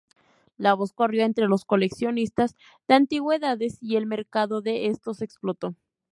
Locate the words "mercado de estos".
4.07-5.21